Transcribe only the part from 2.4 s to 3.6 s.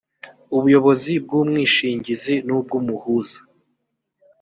n ubw umuhuza